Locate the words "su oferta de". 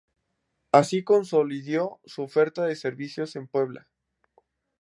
2.05-2.75